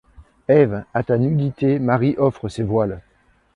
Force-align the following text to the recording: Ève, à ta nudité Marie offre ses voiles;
Ève, 0.47 0.83
à 0.95 1.03
ta 1.03 1.19
nudité 1.19 1.77
Marie 1.77 2.15
offre 2.17 2.49
ses 2.49 2.63
voiles; 2.63 3.03